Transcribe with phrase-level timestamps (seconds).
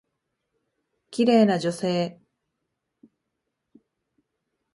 [1.11, 2.19] 綺麗な女性。